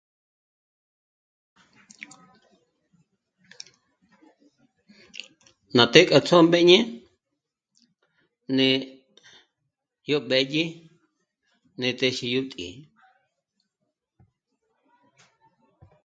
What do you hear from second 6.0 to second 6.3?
k'a